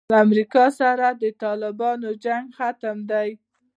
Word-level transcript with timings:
له 0.11 0.17
امریکا 0.25 0.65
سره 0.79 1.05
د 1.21 1.23
طالبانو 1.43 2.09
جنګ 2.23 2.45
ختم 2.57 2.97
دی. 3.11 3.29